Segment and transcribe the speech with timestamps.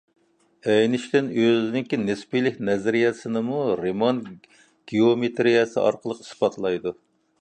[0.69, 4.23] ئېينىشتېين ئۆزىنىڭ نىسپىيلىك نەزەرىيەسىنىمۇ رىمان
[4.93, 6.97] گېئومېتىرىيەسى ئارقىلىق ئىسپاتلايدۇ.